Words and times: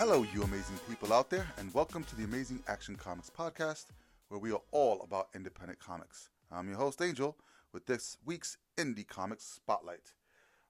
Hello, 0.00 0.24
you 0.32 0.42
amazing 0.42 0.78
people 0.88 1.12
out 1.12 1.28
there, 1.28 1.46
and 1.58 1.74
welcome 1.74 2.02
to 2.04 2.16
the 2.16 2.24
Amazing 2.24 2.62
Action 2.68 2.96
Comics 2.96 3.28
podcast, 3.28 3.88
where 4.28 4.40
we 4.40 4.50
are 4.50 4.62
all 4.70 5.02
about 5.02 5.28
independent 5.34 5.78
comics. 5.78 6.30
I'm 6.50 6.68
your 6.68 6.78
host, 6.78 7.02
Angel, 7.02 7.36
with 7.74 7.84
this 7.84 8.16
week's 8.24 8.56
Indie 8.78 9.06
Comics 9.06 9.44
Spotlight. 9.44 10.14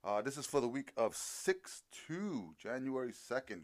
Uh, 0.03 0.21
this 0.21 0.35
is 0.35 0.45
for 0.45 0.59
the 0.59 0.67
week 0.67 0.91
of 0.97 1.15
6 1.15 1.83
2, 2.09 2.55
January 2.61 3.13
2nd. 3.13 3.61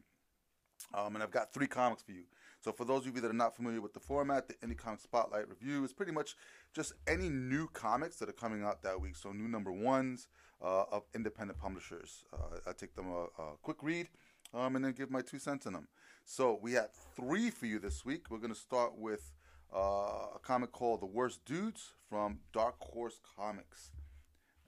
Um, 0.94 1.16
and 1.16 1.22
I've 1.22 1.32
got 1.32 1.54
three 1.54 1.68
comics 1.68 2.02
for 2.02 2.14
you. 2.14 2.24
So, 2.62 2.72
for 2.72 2.86
those 2.86 3.06
of 3.06 3.14
you 3.14 3.22
that 3.22 3.30
are 3.30 3.34
not 3.34 3.54
familiar 3.54 3.82
with 3.82 3.94
the 3.94 4.00
format, 4.00 4.48
the 4.48 4.54
Indie 4.66 4.78
Comics 4.78 5.04
Spotlight 5.04 5.50
review 5.50 5.84
is 5.84 5.92
pretty 5.92 6.14
much 6.14 6.38
just 6.74 6.94
any 7.08 7.28
new 7.28 7.68
comics 7.74 8.16
that 8.20 8.30
are 8.30 8.34
coming 8.34 8.64
out 8.64 8.84
that 8.84 9.02
week. 9.02 9.18
So, 9.18 9.34
new 9.34 9.50
number 9.50 9.74
ones 9.74 10.30
uh, 10.62 10.84
of 10.92 11.04
independent 11.14 11.60
publishers. 11.60 12.24
Uh, 12.32 12.58
I 12.66 12.72
take 12.72 12.96
them 12.96 13.08
a, 13.12 13.42
a 13.42 13.58
quick 13.62 13.84
read 13.84 14.08
um, 14.54 14.76
and 14.76 14.86
then 14.86 14.94
give 14.94 15.12
my 15.12 15.22
two 15.22 15.40
cents 15.40 15.68
on 15.68 15.74
them. 15.74 15.88
So, 16.26 16.60
we 16.62 16.74
have 16.74 16.90
three 17.16 17.50
for 17.50 17.66
you 17.66 17.80
this 17.80 18.04
week. 18.04 18.26
We're 18.30 18.40
going 18.40 18.54
to 18.54 18.60
start 18.60 18.98
with 18.98 19.32
uh, 19.74 20.36
a 20.36 20.40
comic 20.42 20.72
called 20.72 21.02
The 21.02 21.06
Worst 21.06 21.46
Dudes 21.46 21.94
from 22.10 22.40
Dark 22.54 22.76
Horse 22.80 23.20
Comics. 23.38 23.92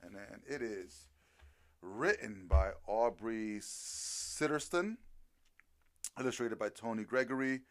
And 0.02 0.16
then 0.16 0.42
it 0.48 0.62
is 0.62 1.08
written 1.82 2.46
by 2.50 2.72
Aubrey 2.88 3.60
Sitterson, 3.60 4.98
illustrated 6.20 6.60
by 6.60 6.70
Tony 6.70 7.04
Gregori. 7.04 7.62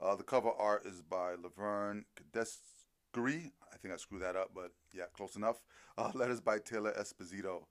Uh, 0.00 0.16
the 0.16 0.22
cover 0.22 0.50
art 0.58 0.86
is 0.86 1.02
by 1.02 1.34
Laverne 1.34 2.04
Cadescri. 2.16 3.52
I 3.72 3.76
think 3.76 3.94
I 3.94 3.96
screwed 3.96 4.22
that 4.22 4.36
up, 4.36 4.50
but 4.54 4.72
yeah, 4.92 5.04
close 5.14 5.36
enough. 5.36 5.60
Uh, 5.96 6.10
letters 6.14 6.40
by 6.40 6.58
Taylor 6.58 6.92
Esposito. 6.92 7.64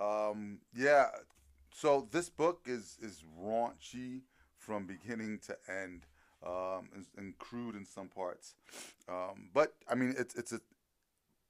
Um, 0.00 0.60
yeah, 0.74 1.06
so 1.72 2.08
this 2.10 2.28
book 2.28 2.60
is 2.66 2.98
is 3.02 3.22
raunchy 3.40 4.22
from 4.56 4.86
beginning 4.86 5.38
to 5.46 5.56
end, 5.68 6.02
um, 6.44 6.90
and, 6.94 7.06
and, 7.16 7.38
crude 7.38 7.74
in 7.74 7.86
some 7.86 8.08
parts. 8.08 8.54
Um, 9.08 9.48
but 9.54 9.74
I 9.90 9.94
mean, 9.94 10.14
it's 10.18 10.34
it's 10.34 10.52
a 10.52 10.60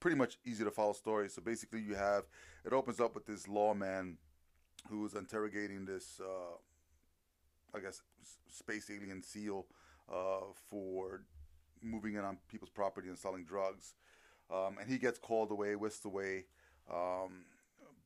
pretty 0.00 0.16
much 0.16 0.38
easy 0.44 0.64
to 0.64 0.70
follow 0.70 0.92
story. 0.92 1.28
So 1.28 1.42
basically, 1.42 1.80
you 1.80 1.94
have 1.94 2.24
it 2.64 2.72
opens 2.72 3.00
up 3.00 3.14
with 3.14 3.26
this 3.26 3.48
lawman 3.48 4.18
who 4.88 5.04
is 5.06 5.14
interrogating 5.14 5.84
this, 5.84 6.20
uh, 6.20 7.76
I 7.76 7.80
guess, 7.80 8.02
space 8.48 8.90
alien 8.90 9.22
seal 9.22 9.66
uh, 10.12 10.52
for 10.70 11.22
moving 11.82 12.14
in 12.14 12.24
on 12.24 12.38
people's 12.48 12.70
property 12.70 13.08
and 13.08 13.18
selling 13.18 13.44
drugs. 13.44 13.94
Um, 14.50 14.78
and 14.80 14.90
he 14.90 14.98
gets 14.98 15.18
called 15.18 15.50
away, 15.50 15.76
whisked 15.76 16.04
away 16.04 16.44
um, 16.90 17.44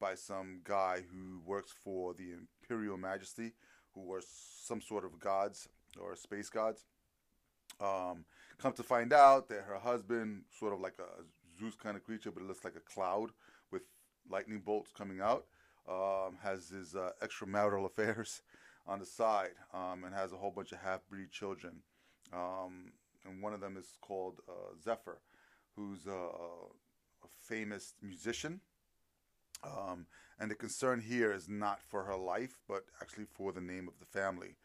by 0.02 0.14
some 0.16 0.60
guy 0.64 1.02
who 1.12 1.40
works 1.46 1.72
for 1.84 2.12
the 2.12 2.32
Imperial 2.32 2.96
Majesty, 2.96 3.52
who 3.94 4.12
are 4.12 4.20
some 4.66 4.80
sort 4.80 5.04
of 5.04 5.20
gods 5.20 5.68
or 6.00 6.16
space 6.16 6.50
gods. 6.50 6.84
Um, 7.80 8.24
come 8.58 8.72
to 8.74 8.82
find 8.82 9.12
out 9.12 9.48
that 9.48 9.62
her 9.68 9.78
husband, 9.78 10.42
sort 10.50 10.72
of 10.72 10.80
like 10.80 10.96
a 10.98 11.22
Zeus 11.58 11.76
kind 11.76 11.96
of 11.96 12.02
creature, 12.02 12.32
but 12.32 12.42
it 12.42 12.48
looks 12.48 12.64
like 12.64 12.76
a 12.76 12.80
cloud 12.80 13.30
with 13.70 13.82
lightning 14.28 14.60
bolts 14.64 14.90
coming 14.92 15.20
out, 15.20 15.46
um, 15.88 16.36
has 16.42 16.68
his 16.68 16.96
uh, 16.96 17.10
extramarital 17.22 17.86
affairs 17.90 18.42
on 18.86 18.98
the 18.98 19.06
side, 19.06 19.54
um, 19.72 20.02
and 20.04 20.12
has 20.14 20.32
a 20.32 20.36
whole 20.36 20.50
bunch 20.50 20.72
of 20.72 20.78
half 20.80 21.00
breed 21.08 21.30
children 21.30 21.82
um, 22.32 22.92
and 23.24 23.42
one 23.42 23.52
of 23.52 23.60
them 23.60 23.76
is 23.76 23.96
called 24.00 24.40
uh, 24.48 24.74
Zephyr, 24.82 25.18
who's 25.76 26.06
a, 26.06 26.10
a 26.10 27.28
famous 27.40 27.94
musician. 28.02 28.60
Um, 29.64 30.06
and 30.38 30.50
the 30.50 30.54
concern 30.54 31.00
here 31.00 31.32
is 31.32 31.48
not 31.48 31.80
for 31.80 32.04
her 32.04 32.16
life, 32.16 32.58
but 32.68 32.84
actually 33.00 33.26
for 33.26 33.52
the 33.52 33.60
name 33.60 33.86
of 33.88 33.98
the 33.98 34.06
family. 34.06 34.56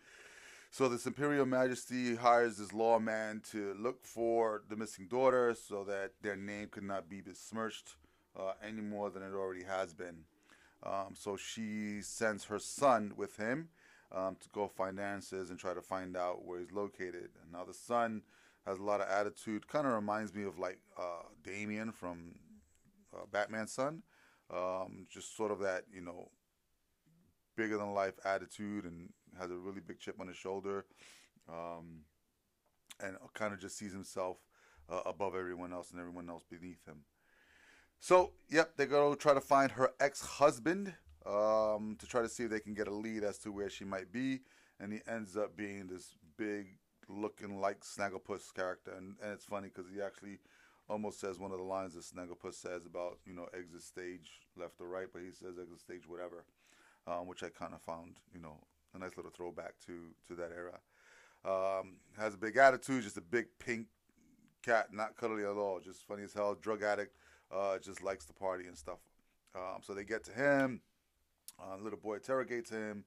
So 0.71 0.89
this 0.89 1.05
imperial 1.05 1.45
majesty 1.45 2.15
hires 2.15 2.57
this 2.57 2.73
lawman 2.73 3.41
to 3.51 3.73
look 3.79 4.03
for 4.03 4.63
the 4.69 4.75
missing 4.75 5.07
daughter, 5.07 5.55
so 5.55 5.83
that 5.85 6.11
their 6.21 6.35
name 6.35 6.67
could 6.69 6.83
not 6.83 7.09
be 7.09 7.21
besmirched 7.21 7.95
uh, 8.37 8.53
any 8.65 8.81
more 8.81 9.09
than 9.09 9.23
it 9.23 9.33
already 9.33 9.63
has 9.63 9.93
been. 9.93 10.25
Um, 10.83 11.13
so 11.15 11.37
she 11.37 12.01
sends 12.01 12.45
her 12.45 12.59
son 12.59 13.13
with 13.15 13.37
him 13.37 13.69
um, 14.11 14.35
to 14.39 14.49
go 14.49 14.67
find 14.67 14.99
answers 14.99 15.49
and 15.49 15.59
try 15.59 15.73
to 15.73 15.81
find 15.81 16.15
out 16.15 16.45
where 16.45 16.59
he's 16.59 16.71
located. 16.71 17.29
And 17.41 17.51
now 17.51 17.63
the 17.63 17.73
son 17.73 18.21
has 18.65 18.77
a 18.77 18.83
lot 18.83 19.01
of 19.01 19.07
attitude. 19.09 19.67
Kind 19.67 19.87
of 19.87 19.93
reminds 19.93 20.33
me 20.33 20.43
of 20.43 20.59
like 20.59 20.79
uh, 20.97 21.23
Damian 21.43 21.91
from 21.91 22.35
uh, 23.15 23.25
Batman's 23.31 23.71
son. 23.71 24.03
Um, 24.53 25.07
just 25.09 25.35
sort 25.35 25.51
of 25.51 25.59
that, 25.59 25.83
you 25.93 26.01
know, 26.01 26.29
bigger 27.55 27.77
than 27.77 27.93
life 27.93 28.13
attitude 28.23 28.85
and 28.85 29.09
has 29.39 29.51
a 29.51 29.55
really 29.55 29.81
big 29.81 29.99
chip 29.99 30.19
on 30.19 30.27
his 30.27 30.37
shoulder. 30.37 30.85
Um, 31.49 32.03
and 32.99 33.15
kind 33.33 33.53
of 33.53 33.59
just 33.59 33.77
sees 33.77 33.91
himself 33.91 34.37
uh, 34.89 35.01
above 35.05 35.35
everyone 35.35 35.73
else 35.73 35.91
and 35.91 35.99
everyone 35.99 36.29
else 36.29 36.43
beneath 36.49 36.85
him. 36.85 37.03
So, 37.99 38.33
yep, 38.49 38.77
they 38.77 38.85
go 38.85 39.15
try 39.15 39.33
to 39.33 39.41
find 39.41 39.71
her 39.71 39.91
ex 39.99 40.21
husband 40.21 40.93
um, 41.25 41.95
to 41.99 42.07
try 42.07 42.21
to 42.21 42.29
see 42.29 42.43
if 42.43 42.49
they 42.49 42.59
can 42.59 42.73
get 42.73 42.87
a 42.87 42.93
lead 42.93 43.23
as 43.23 43.37
to 43.39 43.51
where 43.51 43.69
she 43.69 43.85
might 43.85 44.11
be. 44.11 44.41
And 44.79 44.93
he 44.93 44.99
ends 45.07 45.35
up 45.35 45.57
being 45.57 45.87
this 45.87 46.15
big 46.37 46.77
looking 47.09 47.59
like 47.59 47.81
Snagglepuss 47.81 48.53
character. 48.53 48.91
And, 48.95 49.15
and 49.21 49.33
it's 49.33 49.45
funny 49.45 49.69
because 49.73 49.91
he 49.91 50.01
actually 50.01 50.39
almost 50.89 51.19
says 51.19 51.39
one 51.39 51.51
of 51.51 51.57
the 51.57 51.63
lines 51.63 51.93
that 51.93 52.03
Snagglepuss 52.03 52.55
says 52.55 52.85
about, 52.85 53.19
you 53.25 53.33
know, 53.33 53.47
exit 53.53 53.83
stage 53.83 54.41
left 54.55 54.79
or 54.79 54.87
right, 54.87 55.07
but 55.11 55.21
he 55.21 55.31
says 55.31 55.57
exit 55.59 55.79
stage 55.79 56.07
whatever, 56.07 56.45
um, 57.07 57.27
which 57.27 57.43
I 57.43 57.49
kind 57.49 57.73
of 57.73 57.81
found, 57.81 58.17
you 58.33 58.39
know, 58.39 58.57
a 58.93 58.99
nice 58.99 59.17
little 59.17 59.31
throwback 59.31 59.73
to, 59.85 60.11
to 60.27 60.35
that 60.35 60.51
era. 60.55 60.79
Um, 61.45 61.97
has 62.17 62.33
a 62.33 62.37
big 62.37 62.57
attitude, 62.57 63.03
just 63.03 63.17
a 63.17 63.21
big 63.21 63.47
pink 63.59 63.87
cat, 64.63 64.87
not 64.91 65.15
cuddly 65.15 65.43
at 65.43 65.49
all, 65.49 65.79
just 65.79 66.07
funny 66.07 66.23
as 66.23 66.33
hell, 66.33 66.55
drug 66.55 66.83
addict, 66.83 67.15
uh, 67.51 67.77
just 67.79 68.03
likes 68.03 68.25
to 68.25 68.33
party 68.33 68.65
and 68.67 68.77
stuff. 68.77 68.99
Um, 69.55 69.81
so 69.81 69.93
they 69.93 70.03
get 70.03 70.23
to 70.25 70.31
him. 70.31 70.81
Uh, 71.59 71.77
little 71.81 71.97
boy 71.97 72.15
interrogates 72.15 72.69
him, 72.69 73.03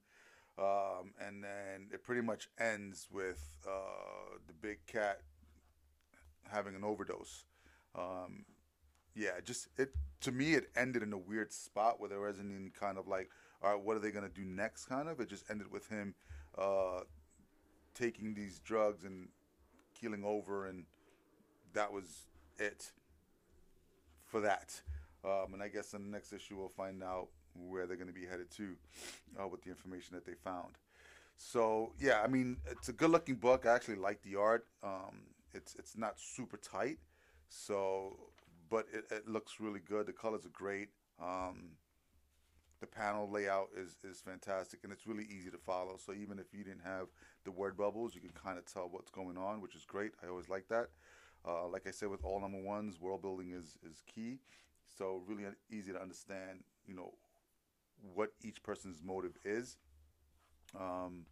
um, 0.59 1.13
and 1.25 1.45
then 1.45 1.89
it 1.93 2.03
pretty 2.03 2.21
much 2.21 2.49
ends 2.59 3.07
with 3.13 3.41
uh, 3.65 4.39
the 4.49 4.53
big 4.53 4.79
cat 4.87 5.21
having 6.51 6.75
an 6.75 6.83
overdose. 6.83 7.45
Um, 7.95 8.45
yeah, 9.15 9.41
just 9.45 9.69
it 9.77 9.91
to 10.23 10.33
me 10.33 10.55
it 10.55 10.71
ended 10.77 11.03
in 11.03 11.13
a 11.13 11.19
weird 11.19 11.53
spot 11.53 12.01
where 12.01 12.09
there 12.09 12.21
wasn't 12.21 12.55
any 12.55 12.71
kind 12.71 12.99
of 12.99 13.09
like, 13.09 13.31
all 13.63 13.75
right, 13.75 13.83
what 13.83 13.97
are 13.97 14.01
they 14.01 14.11
gonna 14.11 14.29
do 14.29 14.45
next? 14.45 14.87
Kind 14.87 15.09
of. 15.09 15.21
It 15.21 15.29
just 15.29 15.45
ended 15.51 15.71
with 15.71 15.89
him 15.89 16.15
uh, 16.57 17.01
taking 17.95 18.35
these 18.35 18.61
drugs 18.61 19.05
and 19.05 19.29
keeling 19.99 20.25
over, 20.25 20.67
and 20.67 20.85
that 21.73 21.93
was 21.93 22.27
it 22.59 22.93
for 24.27 24.41
that. 24.41 24.81
Um, 25.25 25.53
and 25.55 25.63
I 25.63 25.69
guess 25.69 25.93
in 25.93 26.03
the 26.05 26.11
next 26.11 26.33
issue 26.33 26.57
we'll 26.57 26.69
find 26.69 27.03
out 27.03 27.29
where 27.55 27.87
they're 27.87 27.97
to 27.97 28.13
be 28.13 28.27
headed 28.27 28.51
to 28.53 28.77
uh, 29.41 29.49
with 29.49 29.63
the 29.63 29.71
information 29.71 30.15
that 30.15 30.25
they 30.25 30.35
found. 30.35 30.79
So 31.37 31.93
yeah, 31.99 32.23
I 32.23 32.29
mean 32.29 32.59
it's 32.71 32.89
a 32.89 32.93
good 32.93 33.11
looking 33.11 33.35
book. 33.35 33.67
I 33.67 33.75
actually 33.75 33.97
like 33.97 34.23
the 34.23 34.37
art. 34.37 34.67
Um, 34.83 35.23
it's 35.53 35.75
it's 35.79 35.97
not 35.97 36.19
super 36.19 36.57
tight, 36.57 36.99
so 37.51 38.17
but 38.71 38.87
it, 38.93 39.05
it 39.11 39.29
looks 39.29 39.61
really 39.61 39.81
good. 39.81 40.07
The 40.07 40.13
colors 40.13 40.47
are 40.47 40.51
great. 40.51 40.89
Um, 41.21 41.73
the 42.81 42.87
panel 42.87 43.29
layout 43.29 43.69
is, 43.77 43.97
is 44.09 44.21
fantastic 44.21 44.81
and 44.85 44.93
it's 44.93 45.07
really 45.07 45.25
easy 45.25 45.51
to 45.51 45.59
follow. 45.59 45.99
So 45.99 46.13
even 46.15 46.39
if 46.39 46.55
you 46.55 46.65
didn't 46.65 46.85
have 46.85 47.09
the 47.45 47.51
word 47.51 47.77
bubbles, 47.77 48.15
you 48.15 48.21
can 48.21 48.31
kind 48.31 48.57
of 48.57 48.65
tell 48.65 48.89
what's 48.89 49.11
going 49.11 49.37
on, 49.37 49.61
which 49.61 49.75
is 49.75 49.85
great. 49.85 50.13
I 50.25 50.29
always 50.29 50.49
like 50.49 50.69
that. 50.69 50.87
Uh, 51.47 51.67
like 51.69 51.87
I 51.87 51.91
said, 51.91 52.09
with 52.09 52.25
all 52.25 52.41
number 52.41 52.61
ones, 52.61 53.01
world 53.01 53.23
building 53.23 53.51
is, 53.51 53.77
is 53.85 54.03
key. 54.07 54.39
So 54.87 55.23
really 55.27 55.45
easy 55.71 55.93
to 55.93 56.01
understand, 56.01 56.61
you 56.87 56.95
know, 56.95 57.15
what 58.15 58.31
each 58.43 58.63
person's 58.63 59.03
motive 59.03 59.37
is 59.45 59.77
um, 60.79 61.27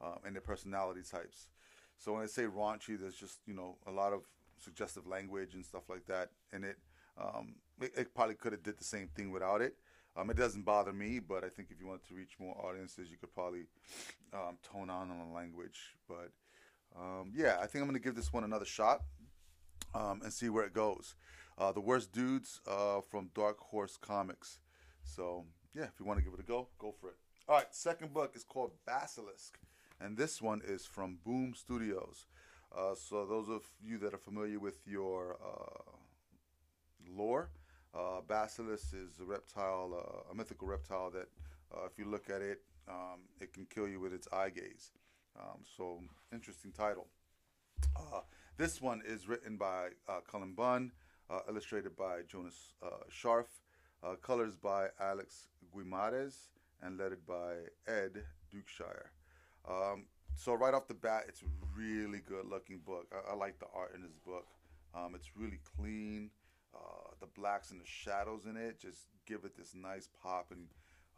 uh, 0.00 0.16
and 0.24 0.34
their 0.34 0.42
personality 0.42 1.02
types. 1.02 1.48
So 1.98 2.12
when 2.12 2.22
I 2.22 2.26
say 2.26 2.44
raunchy, 2.44 2.98
there's 2.98 3.14
just 3.14 3.38
you 3.46 3.54
know 3.54 3.76
a 3.86 3.90
lot 3.90 4.12
of 4.12 4.22
suggestive 4.62 5.06
language 5.06 5.54
and 5.54 5.64
stuff 5.64 5.88
like 5.88 6.06
that 6.06 6.30
in 6.52 6.64
it. 6.64 6.76
Um, 7.20 7.56
it, 7.80 7.92
it, 7.96 8.14
probably 8.14 8.34
could 8.34 8.52
have 8.52 8.62
did 8.62 8.78
the 8.78 8.84
same 8.84 9.08
thing 9.08 9.30
without 9.30 9.60
it. 9.60 9.76
Um, 10.16 10.30
it 10.30 10.36
doesn't 10.36 10.64
bother 10.64 10.92
me, 10.92 11.18
but 11.18 11.44
I 11.44 11.48
think 11.48 11.68
if 11.70 11.80
you 11.80 11.86
want 11.86 12.06
to 12.08 12.14
reach 12.14 12.36
more 12.38 12.54
audiences, 12.66 13.10
you 13.10 13.16
could 13.16 13.34
probably 13.34 13.64
um, 14.32 14.58
tone 14.62 14.90
on 14.90 15.10
on 15.10 15.18
the 15.18 15.34
language. 15.34 15.96
But 16.08 16.30
um, 16.98 17.32
yeah, 17.34 17.56
I 17.60 17.66
think 17.66 17.82
I'm 17.82 17.88
going 17.88 18.00
to 18.00 18.04
give 18.04 18.14
this 18.14 18.32
one 18.32 18.44
another 18.44 18.64
shot 18.64 19.02
um, 19.94 20.20
and 20.22 20.32
see 20.32 20.48
where 20.48 20.64
it 20.64 20.74
goes. 20.74 21.14
Uh, 21.58 21.72
the 21.72 21.80
worst 21.80 22.12
dudes 22.12 22.60
uh, 22.66 23.00
from 23.10 23.30
Dark 23.34 23.58
Horse 23.60 23.96
Comics. 23.96 24.58
So 25.04 25.44
yeah, 25.74 25.84
if 25.84 25.92
you 25.98 26.06
want 26.06 26.18
to 26.18 26.24
give 26.24 26.34
it 26.34 26.40
a 26.40 26.44
go, 26.44 26.68
go 26.78 26.94
for 27.00 27.10
it. 27.10 27.16
All 27.48 27.56
right, 27.56 27.66
second 27.70 28.14
book 28.14 28.32
is 28.34 28.44
called 28.44 28.72
Basilisk, 28.86 29.58
and 30.00 30.16
this 30.16 30.40
one 30.40 30.62
is 30.64 30.86
from 30.86 31.18
Boom 31.24 31.54
Studios. 31.56 32.26
Uh, 32.76 32.94
so 32.94 33.26
those 33.26 33.48
of 33.48 33.62
you 33.84 33.98
that 33.98 34.14
are 34.14 34.18
familiar 34.18 34.58
with 34.58 34.78
your 34.86 35.36
uh, 35.44 35.90
lore, 37.14 37.50
uh, 37.94 38.22
Basilisk 38.26 38.94
is 38.94 39.20
a 39.20 39.24
reptile, 39.24 39.92
uh, 39.94 40.32
a 40.32 40.34
mythical 40.34 40.66
reptile 40.66 41.10
that, 41.10 41.28
uh, 41.74 41.84
if 41.84 41.98
you 41.98 42.06
look 42.06 42.30
at 42.30 42.40
it, 42.40 42.62
um, 42.88 43.20
it 43.40 43.52
can 43.52 43.66
kill 43.66 43.86
you 43.86 44.00
with 44.00 44.14
its 44.14 44.26
eye 44.32 44.48
gaze. 44.48 44.92
Um, 45.38 45.60
so 45.76 46.00
interesting 46.32 46.72
title. 46.72 47.06
Uh, 47.94 48.20
this 48.56 48.80
one 48.80 49.02
is 49.06 49.28
written 49.28 49.56
by 49.56 49.88
Cullen 50.30 50.54
Bunn, 50.54 50.92
illustrated 51.48 51.96
by 51.96 52.20
Jonas 52.28 52.74
Scharf, 53.10 53.46
colors 54.22 54.56
by 54.56 54.88
Alex 55.00 55.48
Guimaraes, 55.74 56.48
and 56.82 56.98
lettered 56.98 57.26
by 57.26 57.54
Ed 57.86 58.24
Dukeshire. 58.52 59.06
Um, 59.68 60.06
so 60.36 60.54
right 60.54 60.74
off 60.74 60.88
the 60.88 60.94
bat, 60.94 61.24
it's 61.28 61.42
a 61.42 61.78
really 61.78 62.20
good 62.26 62.46
looking 62.46 62.78
book. 62.78 63.06
I, 63.12 63.32
I 63.32 63.34
like 63.34 63.58
the 63.58 63.66
art 63.74 63.92
in 63.94 64.02
this 64.02 64.16
book. 64.26 64.46
Um, 64.94 65.14
it's 65.14 65.30
really 65.36 65.60
clean. 65.76 66.30
Uh, 66.74 67.12
the 67.20 67.26
blacks 67.26 67.70
and 67.70 67.80
the 67.80 67.86
shadows 67.86 68.46
in 68.46 68.56
it 68.56 68.80
just 68.80 69.00
give 69.26 69.44
it 69.44 69.56
this 69.56 69.74
nice 69.74 70.08
pop 70.22 70.46
and 70.50 70.68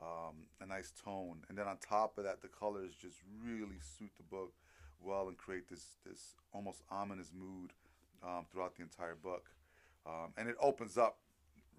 um, 0.02 0.46
a 0.61 0.66
nice 0.66 0.93
tone. 1.05 1.43
And 1.49 1.56
then 1.56 1.66
on 1.66 1.78
top 1.78 2.19
of 2.19 2.25
that, 2.25 2.43
the 2.43 2.49
colors 2.49 2.93
just 3.00 3.19
really 3.43 3.78
suit 3.81 4.11
the 4.16 4.25
book 4.25 4.52
well 5.00 5.28
and 5.28 5.37
create 5.37 5.69
this 5.69 5.96
this 6.06 6.34
almost 6.52 6.82
ominous 6.90 7.31
mood 7.32 7.72
um, 8.22 8.46
throughout 8.50 8.76
the 8.76 8.82
entire 8.82 9.14
book. 9.14 9.50
Um, 10.06 10.32
and 10.37 10.49
it 10.49 10.56
opens 10.61 10.99
up 10.99 11.19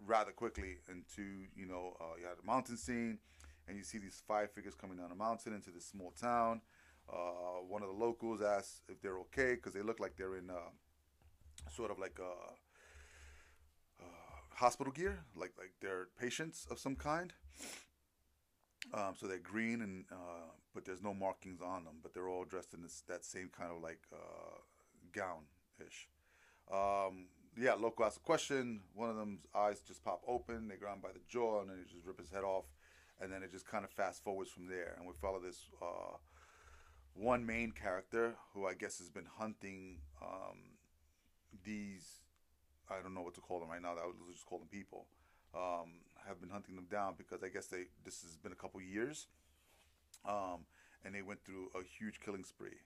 rather 0.05 0.31
quickly 0.31 0.77
into 0.89 1.23
you 1.55 1.65
know 1.65 1.97
uh, 1.99 2.17
you 2.19 2.25
have 2.27 2.37
the 2.37 2.45
mountain 2.45 2.77
scene, 2.77 3.19
and 3.67 3.77
you 3.77 3.83
see 3.83 3.97
these 3.97 4.21
five 4.27 4.51
figures 4.51 4.75
coming 4.75 4.97
down 4.97 5.11
a 5.11 5.15
mountain 5.15 5.53
into 5.53 5.69
this 5.69 5.85
small 5.85 6.11
town. 6.11 6.61
Uh, 7.11 7.61
one 7.67 7.81
of 7.83 7.89
the 7.89 7.95
locals 7.95 8.41
asks 8.41 8.81
if 8.89 9.01
they're 9.01 9.19
okay 9.19 9.55
because 9.55 9.73
they 9.73 9.81
look 9.81 9.99
like 9.99 10.15
they're 10.17 10.37
in 10.37 10.49
uh, 10.49 10.71
sort 11.71 11.91
of 11.91 11.99
like 11.99 12.19
a 12.19 14.03
uh, 14.03 14.05
hospital 14.55 14.91
gear, 14.91 15.25
like 15.35 15.53
like 15.57 15.71
they're 15.81 16.07
patients 16.19 16.67
of 16.69 16.79
some 16.79 16.95
kind. 16.95 17.33
Um, 18.93 19.13
so 19.17 19.27
they're 19.27 19.39
green 19.39 19.81
and 19.81 20.05
uh, 20.11 20.51
but 20.73 20.85
there's 20.85 21.01
no 21.01 21.13
markings 21.13 21.61
on 21.61 21.85
them, 21.85 21.95
but 22.03 22.13
they're 22.13 22.27
all 22.27 22.45
dressed 22.45 22.73
in 22.73 22.81
this 22.81 23.03
that 23.07 23.23
same 23.25 23.49
kind 23.55 23.71
of 23.71 23.81
like 23.81 24.01
uh, 24.13 24.59
gown 25.13 25.45
ish. 25.79 26.07
Um, 26.71 27.27
yeah, 27.57 27.73
local 27.73 28.05
asks 28.05 28.17
a 28.17 28.19
question. 28.19 28.81
One 28.93 29.09
of 29.09 29.15
them's 29.15 29.45
eyes 29.55 29.79
just 29.79 30.03
pop 30.03 30.21
open. 30.27 30.67
They 30.67 30.75
grab 30.75 30.95
him 30.95 31.01
by 31.01 31.13
the 31.13 31.21
jaw, 31.27 31.61
and 31.61 31.69
then 31.69 31.77
he 31.77 31.93
just 31.93 32.05
rip 32.05 32.19
his 32.19 32.29
head 32.29 32.43
off, 32.43 32.65
and 33.21 33.31
then 33.31 33.43
it 33.43 33.51
just 33.51 33.65
kind 33.65 33.85
of 33.85 33.91
fast 33.91 34.23
forwards 34.23 34.51
from 34.51 34.67
there. 34.67 34.95
And 34.97 35.07
we 35.07 35.13
follow 35.13 35.39
this 35.39 35.61
uh, 35.81 36.17
one 37.15 37.45
main 37.45 37.71
character 37.71 38.35
who 38.53 38.67
I 38.67 38.73
guess 38.73 38.99
has 38.99 39.09
been 39.09 39.27
hunting 39.37 39.97
um, 40.21 40.57
these. 41.63 42.19
I 42.89 43.01
don't 43.01 43.15
know 43.15 43.21
what 43.21 43.33
to 43.35 43.41
call 43.41 43.59
them 43.59 43.69
right 43.69 43.81
now. 43.81 43.91
I 43.91 44.05
would 44.05 44.15
just 44.31 44.45
call 44.45 44.59
them 44.59 44.67
people. 44.69 45.05
Um, 45.55 46.01
have 46.27 46.41
been 46.41 46.49
hunting 46.49 46.75
them 46.75 46.87
down 46.91 47.13
because 47.17 47.43
I 47.43 47.49
guess 47.49 47.67
they 47.67 47.85
this 48.03 48.21
has 48.23 48.35
been 48.35 48.51
a 48.51 48.55
couple 48.55 48.81
years, 48.81 49.27
um, 50.27 50.65
and 51.03 51.13
they 51.15 51.21
went 51.21 51.43
through 51.45 51.69
a 51.75 51.83
huge 51.83 52.19
killing 52.19 52.43
spree. 52.43 52.81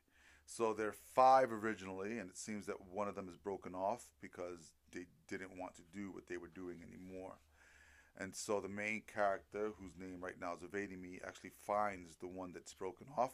So 0.45 0.73
there 0.73 0.87
are 0.87 0.95
five 1.15 1.51
originally, 1.51 2.17
and 2.17 2.29
it 2.29 2.37
seems 2.37 2.65
that 2.65 2.75
one 2.91 3.07
of 3.07 3.15
them 3.15 3.29
is 3.29 3.37
broken 3.37 3.75
off 3.75 4.05
because 4.21 4.71
they 4.91 5.05
didn't 5.27 5.57
want 5.57 5.75
to 5.75 5.83
do 5.93 6.11
what 6.11 6.27
they 6.27 6.37
were 6.37 6.47
doing 6.47 6.79
anymore. 6.87 7.35
And 8.17 8.35
so 8.35 8.59
the 8.59 8.67
main 8.67 9.03
character, 9.11 9.71
whose 9.79 9.95
name 9.97 10.19
right 10.21 10.39
now 10.39 10.55
is 10.55 10.63
evading 10.63 11.01
me, 11.01 11.19
actually 11.25 11.51
finds 11.65 12.17
the 12.17 12.27
one 12.27 12.51
that's 12.51 12.73
broken 12.73 13.07
off. 13.17 13.33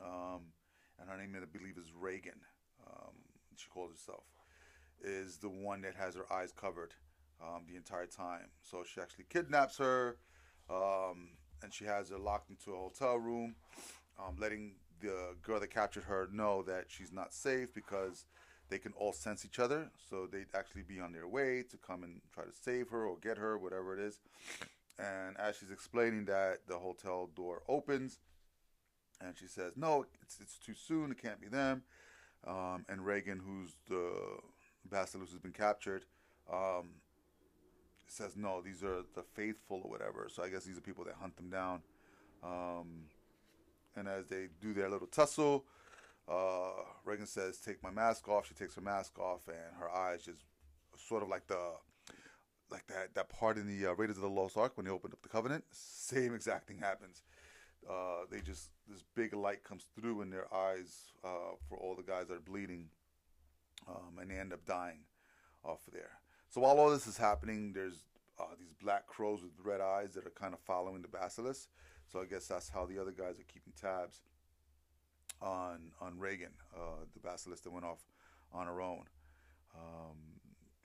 Um, 0.00 0.52
and 1.00 1.08
her 1.08 1.16
name, 1.16 1.34
I 1.36 1.44
believe, 1.46 1.76
is 1.78 1.92
Reagan. 1.98 2.40
Um, 2.86 3.14
she 3.56 3.66
calls 3.68 3.90
herself. 3.90 4.24
Is 5.02 5.38
the 5.38 5.48
one 5.48 5.82
that 5.82 5.94
has 5.96 6.14
her 6.14 6.32
eyes 6.32 6.52
covered 6.52 6.94
um, 7.42 7.62
the 7.68 7.76
entire 7.76 8.06
time. 8.06 8.48
So 8.62 8.84
she 8.84 9.00
actually 9.00 9.26
kidnaps 9.28 9.78
her, 9.78 10.16
um, 10.70 11.30
and 11.62 11.72
she 11.72 11.84
has 11.84 12.10
her 12.10 12.18
locked 12.18 12.50
into 12.50 12.72
a 12.72 12.76
hotel 12.76 13.16
room, 13.16 13.54
um, 14.18 14.36
letting 14.38 14.76
the 15.00 15.34
girl 15.42 15.60
that 15.60 15.70
captured 15.70 16.04
her 16.04 16.28
know 16.32 16.62
that 16.62 16.86
she's 16.88 17.12
not 17.12 17.32
safe 17.32 17.74
because 17.74 18.26
they 18.70 18.78
can 18.78 18.92
all 18.96 19.12
sense 19.12 19.44
each 19.44 19.58
other. 19.58 19.90
So 20.08 20.26
they'd 20.30 20.46
actually 20.54 20.82
be 20.82 21.00
on 21.00 21.12
their 21.12 21.28
way 21.28 21.64
to 21.70 21.76
come 21.76 22.02
and 22.02 22.20
try 22.32 22.44
to 22.44 22.52
save 22.52 22.88
her 22.90 23.06
or 23.06 23.16
get 23.18 23.38
her, 23.38 23.58
whatever 23.58 23.98
it 23.98 24.00
is. 24.00 24.18
And 24.98 25.36
as 25.38 25.56
she's 25.56 25.70
explaining 25.70 26.24
that, 26.26 26.60
the 26.68 26.78
hotel 26.78 27.28
door 27.34 27.62
opens, 27.68 28.20
and 29.20 29.36
she 29.36 29.46
says, 29.46 29.72
"No, 29.76 30.06
it's 30.22 30.38
it's 30.40 30.58
too 30.58 30.74
soon. 30.74 31.10
It 31.10 31.22
can't 31.22 31.40
be 31.40 31.48
them." 31.48 31.82
Um, 32.46 32.84
and 32.88 33.04
Reagan, 33.04 33.40
who's 33.44 33.74
the 33.88 34.38
basilisk 34.90 35.32
who's 35.32 35.40
been 35.40 35.52
captured, 35.52 36.04
um, 36.52 36.90
says 38.06 38.36
no, 38.36 38.60
these 38.60 38.82
are 38.82 39.02
the 39.14 39.22
faithful 39.34 39.80
or 39.84 39.90
whatever. 39.90 40.28
So 40.30 40.42
I 40.42 40.48
guess 40.50 40.64
these 40.64 40.76
are 40.76 40.82
people 40.82 41.04
that 41.04 41.14
hunt 41.14 41.36
them 41.36 41.50
down. 41.50 41.80
Um, 42.42 43.06
and 43.96 44.08
as 44.08 44.26
they 44.26 44.48
do 44.60 44.74
their 44.74 44.90
little 44.90 45.06
tussle, 45.06 45.64
uh, 46.28 46.82
Reagan 47.04 47.26
says, 47.26 47.58
"Take 47.58 47.82
my 47.82 47.90
mask 47.90 48.28
off." 48.28 48.46
She 48.46 48.54
takes 48.54 48.74
her 48.74 48.80
mask 48.80 49.18
off, 49.18 49.48
and 49.48 49.76
her 49.78 49.90
eyes 49.90 50.24
just 50.24 50.44
sort 50.96 51.22
of 51.22 51.28
like 51.28 51.46
the 51.46 51.74
like 52.70 52.86
that 52.88 53.14
that 53.14 53.28
part 53.28 53.56
in 53.56 53.66
the 53.66 53.86
uh, 53.86 53.94
Raiders 53.94 54.16
of 54.16 54.22
the 54.22 54.28
Lost 54.28 54.56
Ark 54.56 54.76
when 54.76 54.86
they 54.86 54.92
opened 54.92 55.14
up 55.14 55.22
the 55.22 55.28
Covenant. 55.28 55.64
Same 55.70 56.34
exact 56.34 56.66
thing 56.66 56.78
happens. 56.78 57.22
Uh, 57.88 58.24
they 58.30 58.40
just 58.40 58.70
this 58.88 59.02
big 59.14 59.34
light 59.34 59.62
comes 59.62 59.86
through 59.94 60.22
in 60.22 60.30
their 60.30 60.52
eyes 60.54 61.12
uh, 61.24 61.56
for 61.68 61.78
all 61.78 61.94
the 61.94 62.02
guys 62.02 62.28
that 62.28 62.34
are 62.34 62.40
bleeding, 62.40 62.88
um, 63.88 64.18
and 64.20 64.30
they 64.30 64.36
end 64.36 64.52
up 64.52 64.64
dying 64.64 65.00
off 65.64 65.80
there. 65.92 66.10
So 66.48 66.60
while 66.60 66.78
all 66.78 66.90
this 66.90 67.06
is 67.06 67.16
happening, 67.16 67.72
there's 67.72 68.04
uh, 68.38 68.54
these 68.58 68.72
black 68.80 69.06
crows 69.06 69.42
with 69.42 69.52
red 69.62 69.80
eyes 69.80 70.14
that 70.14 70.26
are 70.26 70.30
kind 70.30 70.54
of 70.54 70.60
following 70.60 71.02
the 71.02 71.08
basilisk. 71.08 71.68
So 72.10 72.20
I 72.20 72.26
guess 72.26 72.46
that's 72.46 72.68
how 72.68 72.86
the 72.86 72.98
other 72.98 73.12
guys 73.12 73.38
are 73.38 73.44
keeping 73.52 73.72
tabs 73.80 74.22
on 75.42 75.92
on 76.00 76.18
Reagan, 76.18 76.52
uh, 76.74 77.04
the 77.12 77.20
basilisk 77.20 77.64
that 77.64 77.72
went 77.72 77.84
off 77.84 78.06
on 78.52 78.66
her 78.66 78.80
own. 78.80 79.04
Um, 79.74 80.16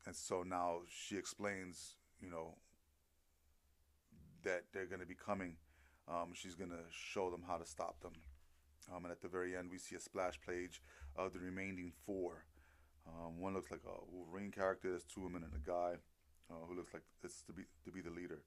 and 0.06 0.16
so 0.16 0.44
now 0.44 0.80
she 0.90 1.18
explains, 1.18 1.96
you 2.20 2.30
know, 2.30 2.56
that 4.44 4.64
they're 4.74 4.88
going 4.88 5.02
to 5.02 5.06
be 5.06 5.16
coming. 5.16 5.56
Um, 6.10 6.32
she's 6.34 6.56
going 6.56 6.72
to 6.72 6.84
show 6.90 7.30
them 7.30 7.44
how 7.48 7.58
to 7.58 7.66
stop 7.66 8.00
them. 8.02 8.14
Um, 8.94 9.06
and 9.06 9.12
at 9.12 9.22
the 9.22 9.28
very 9.28 9.56
end, 9.56 9.70
we 9.70 9.78
see 9.78 9.96
a 9.96 10.00
splash 10.00 10.40
page 10.46 10.82
of 11.16 11.34
the 11.34 11.40
remaining 11.40 11.92
four. 12.06 12.46
Um, 13.08 13.40
one 13.40 13.54
looks 13.54 13.72
like 13.72 13.82
a 13.86 14.12
Wolverine 14.12 14.52
character. 14.52 14.90
There's 14.90 15.04
two 15.04 15.22
women 15.22 15.44
and 15.44 15.54
a 15.54 15.68
guy 15.68 15.96
uh, 16.50 16.66
who 16.68 16.76
looks 16.76 16.94
like 16.94 17.04
it's 17.24 17.44
to 17.44 17.54
be 17.54 17.64
to 17.86 17.92
be 17.92 18.02
the 18.02 18.10
leader. 18.10 18.42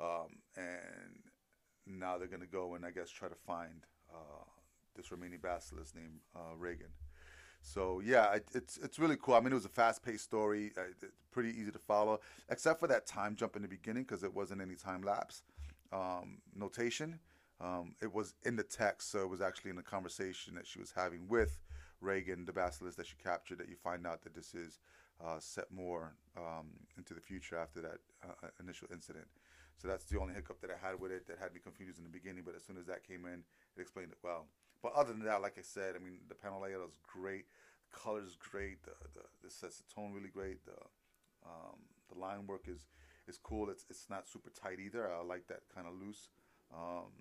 Um, 0.00 0.38
and 0.56 1.22
now 1.86 2.18
they're 2.18 2.28
gonna 2.28 2.46
go 2.46 2.74
and 2.74 2.84
I 2.84 2.90
guess 2.90 3.10
try 3.10 3.28
to 3.28 3.34
find 3.34 3.84
uh, 4.12 4.44
this 4.96 5.10
remaining 5.10 5.40
basilisk 5.40 5.94
named 5.94 6.20
uh, 6.36 6.56
Reagan. 6.56 6.90
So 7.60 8.00
yeah, 8.04 8.34
it, 8.34 8.46
it's 8.54 8.78
it's 8.78 8.98
really 8.98 9.16
cool. 9.20 9.34
I 9.34 9.40
mean, 9.40 9.52
it 9.52 9.56
was 9.56 9.64
a 9.64 9.70
fast-paced 9.70 10.22
story, 10.24 10.72
uh, 10.76 11.06
pretty 11.32 11.50
easy 11.50 11.72
to 11.72 11.78
follow, 11.78 12.20
except 12.48 12.78
for 12.78 12.86
that 12.88 13.06
time 13.06 13.34
jump 13.34 13.56
in 13.56 13.62
the 13.62 13.68
beginning 13.68 14.04
because 14.04 14.22
it 14.22 14.32
wasn't 14.32 14.60
any 14.60 14.76
time 14.76 15.02
lapse 15.02 15.42
um, 15.92 16.38
notation. 16.54 17.18
Um, 17.60 17.94
it 18.00 18.12
was 18.12 18.34
in 18.44 18.56
the 18.56 18.62
text, 18.62 19.10
so 19.10 19.20
it 19.20 19.30
was 19.30 19.40
actually 19.40 19.70
in 19.70 19.76
the 19.76 19.82
conversation 19.82 20.54
that 20.54 20.66
she 20.66 20.78
was 20.78 20.92
having 20.94 21.26
with 21.28 21.58
Reagan, 22.00 22.44
the 22.44 22.52
basilisk 22.52 22.96
that 22.98 23.06
she 23.06 23.16
captured, 23.22 23.58
that 23.58 23.68
you 23.68 23.76
find 23.76 24.06
out 24.06 24.22
that 24.22 24.34
this 24.34 24.54
is 24.54 24.78
uh, 25.24 25.38
set 25.40 25.70
more 25.72 26.14
um, 26.36 26.70
into 26.96 27.14
the 27.14 27.20
future 27.20 27.56
after 27.56 27.80
that 27.80 27.98
uh, 28.24 28.46
uh, 28.46 28.48
initial 28.60 28.88
incident. 28.92 29.26
So 29.76 29.88
that's 29.88 30.04
the 30.04 30.18
only 30.20 30.34
hiccup 30.34 30.60
that 30.60 30.70
I 30.70 30.86
had 30.86 31.00
with 31.00 31.12
it 31.12 31.26
that 31.26 31.38
had 31.40 31.54
me 31.54 31.60
confused 31.62 31.98
in 31.98 32.04
the 32.04 32.10
beginning. 32.10 32.42
But 32.44 32.54
as 32.56 32.62
soon 32.64 32.76
as 32.76 32.86
that 32.86 33.06
came 33.06 33.24
in, 33.26 33.42
it 33.76 33.80
explained 33.80 34.10
it 34.12 34.18
well. 34.22 34.46
But 34.82 34.92
other 34.94 35.12
than 35.12 35.24
that, 35.24 35.42
like 35.42 35.58
I 35.58 35.62
said, 35.62 35.94
I 35.96 35.98
mean, 35.98 36.18
the 36.28 36.34
panel 36.34 36.62
layout 36.62 36.88
is 36.88 36.98
great. 37.06 37.46
The 37.90 37.98
color 37.98 38.22
is 38.22 38.36
great. 38.36 38.82
The, 38.82 38.92
the, 39.14 39.26
the 39.42 39.50
sets 39.50 39.78
the 39.78 39.94
tone 39.94 40.12
really 40.12 40.30
great. 40.30 40.64
The 40.64 40.78
um, 41.46 41.78
the 42.12 42.18
line 42.18 42.46
work 42.46 42.66
is 42.66 42.86
is 43.28 43.38
cool. 43.42 43.70
It's 43.70 43.84
it's 43.90 44.06
not 44.10 44.28
super 44.28 44.50
tight 44.50 44.78
either. 44.80 45.12
I 45.12 45.22
like 45.22 45.46
that 45.48 45.60
kind 45.74 45.86
of 45.86 45.94
loose, 45.94 46.28
um, 46.74 47.12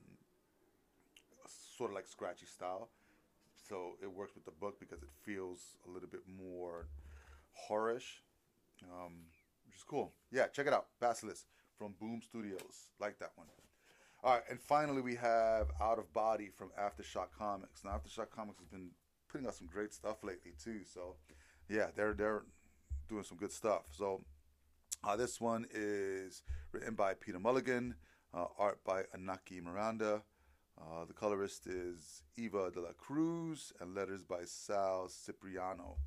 sort 1.78 1.92
of 1.92 1.96
like 1.96 2.08
scratchy 2.08 2.46
style 2.46 2.90
so 3.68 3.96
it 4.02 4.12
works 4.12 4.36
with 4.36 4.46
the 4.46 4.52
book 4.52 4.80
because 4.80 5.02
it 5.04 5.10
feels 5.24 5.76
a 5.88 5.92
little 5.92 6.08
bit 6.08 6.22
more 6.28 6.88
horrorish, 7.70 8.22
um, 8.84 9.14
which 9.66 9.76
is 9.76 9.84
cool. 9.84 10.14
Yeah, 10.32 10.48
check 10.48 10.68
it 10.68 10.74
out, 10.74 10.88
Basilisk 11.00 11.46
from 11.78 11.94
Boom 12.00 12.22
Studios. 12.24 12.92
Like 13.00 13.20
that 13.20 13.32
one. 13.36 13.48
All 14.24 14.36
right, 14.36 14.44
and 14.50 14.60
finally 14.60 15.02
we 15.02 15.16
have 15.16 15.68
Out 15.82 16.00
of 16.00 16.12
Body 16.14 16.50
from 16.56 16.70
Aftershock 16.80 17.28
Comics. 17.38 17.84
Now 17.84 17.92
Aftershock 17.92 18.30
Comics 18.32 18.60
has 18.60 18.68
been 18.68 18.90
putting 19.30 19.46
out 19.48 19.54
some 19.54 19.68
great 19.68 19.94
stuff 19.94 20.24
lately 20.24 20.54
too. 20.64 20.82
So 20.92 21.16
yeah, 21.70 21.88
they're 21.96 22.14
they're 22.14 22.44
doing 23.10 23.24
some 23.24 23.38
good 23.38 23.52
stuff. 23.52 23.84
So 23.92 24.22
uh, 25.04 25.16
this 25.16 25.40
one 25.40 25.66
is 25.74 26.44
written 26.72 26.96
by 26.96 27.14
Peter 27.14 27.40
Milligan, 27.40 27.96
uh, 28.34 28.46
art 28.58 28.80
by 28.84 29.04
Anaki 29.16 29.62
Miranda. 29.62 30.22
Uh, 30.80 31.06
the 31.06 31.14
colorist 31.14 31.66
is 31.66 32.24
Eva 32.36 32.70
de 32.72 32.80
la 32.82 32.92
Cruz, 32.98 33.74
and 33.80 33.96
letters 33.96 34.24
by 34.24 34.42
Sal 34.46 35.10
Cipriano. 35.10 35.98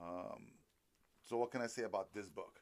Um, 0.00 0.52
so, 1.22 1.36
what 1.36 1.50
can 1.50 1.62
I 1.62 1.66
say 1.66 1.84
about 1.84 2.12
this 2.12 2.28
book? 2.28 2.60